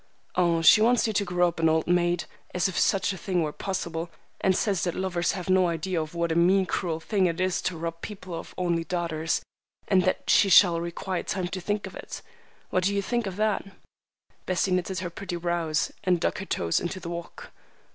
[0.35, 3.51] "Oh, she wants you to grow up an old maid—as if such a thing were
[3.51, 7.61] possible!—and says that lovers have no idea of what a mean, cruel thing it is
[7.61, 9.43] to rob people of only daughters;
[9.87, 12.23] and that she shall require time to think of it.
[12.71, 13.63] What do you think of that?"
[14.47, 17.51] Bessie knitted her pretty brows, and dug her toes into the walk.